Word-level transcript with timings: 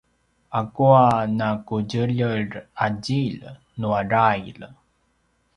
akua 0.59 1.03
naqudjeljer 1.37 2.47
a 2.83 2.85
djilj 3.03 3.43
nua 3.81 3.99
drail? 4.09 4.59